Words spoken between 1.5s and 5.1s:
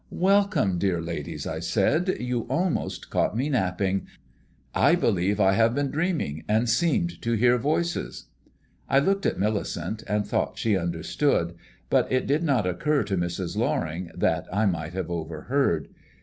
said. "You almost caught me napping. I